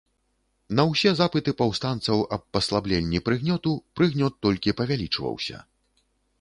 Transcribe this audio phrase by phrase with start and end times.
[0.77, 5.57] На ўсе запыты паўстанцаў аб паслабленні прыгнёту, прыгнёт толькі павялічваўся.